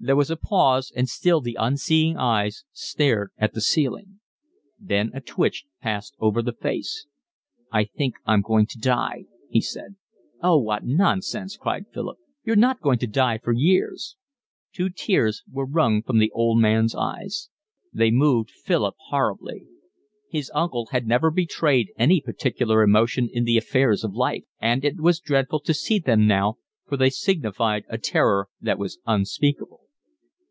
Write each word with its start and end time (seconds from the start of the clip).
There 0.00 0.14
was 0.14 0.30
a 0.30 0.36
pause, 0.36 0.92
and 0.94 1.08
still 1.08 1.40
the 1.40 1.56
unseeing 1.58 2.16
eyes 2.16 2.64
stared 2.70 3.32
at 3.36 3.52
the 3.52 3.60
ceiling. 3.60 4.20
Then 4.78 5.10
a 5.12 5.20
twitch 5.20 5.64
passed 5.80 6.14
over 6.20 6.40
the 6.40 6.52
face. 6.52 7.08
"I 7.72 7.82
think 7.86 8.14
I'm 8.24 8.40
going 8.42 8.66
to 8.66 8.78
die," 8.78 9.24
he 9.50 9.60
said. 9.60 9.96
"Oh, 10.40 10.56
what 10.56 10.86
nonsense!" 10.86 11.56
cried 11.56 11.86
Philip. 11.92 12.16
"You're 12.44 12.54
not 12.54 12.80
going 12.80 13.00
to 13.00 13.08
die 13.08 13.38
for 13.38 13.50
years." 13.52 14.14
Two 14.72 14.88
tears 14.88 15.42
were 15.50 15.66
wrung 15.66 16.04
from 16.04 16.18
the 16.18 16.30
old 16.30 16.60
man's 16.60 16.94
eyes. 16.94 17.50
They 17.92 18.12
moved 18.12 18.52
Philip 18.52 18.94
horribly. 19.08 19.64
His 20.30 20.48
uncle 20.54 20.86
had 20.92 21.08
never 21.08 21.32
betrayed 21.32 21.90
any 21.98 22.20
particular 22.20 22.84
emotion 22.84 23.28
in 23.32 23.42
the 23.42 23.58
affairs 23.58 24.04
of 24.04 24.14
life; 24.14 24.44
and 24.60 24.84
it 24.84 25.00
was 25.00 25.18
dreadful 25.18 25.58
to 25.58 25.74
see 25.74 25.98
them 25.98 26.28
now, 26.28 26.58
for 26.86 26.96
they 26.96 27.10
signified 27.10 27.82
a 27.88 27.98
terror 27.98 28.48
that 28.60 28.78
was 28.78 29.00
unspeakable. 29.04 29.80